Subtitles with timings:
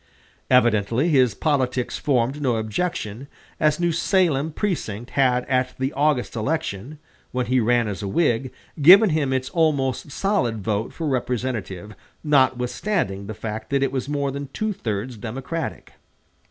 [0.49, 3.27] Evidently his politics formed no objection,
[3.59, 6.97] as New Salem precinct had at the August election,
[7.31, 8.51] when he ran as a Whig,
[8.81, 11.93] given him its almost solid vote for representative
[12.23, 15.93] notwithstanding the fact that it was more than two thirds Democratic.